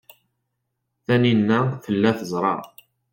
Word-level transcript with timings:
Taninna 1.05 1.59
tella 1.83 2.11
teẓra. 2.19 2.55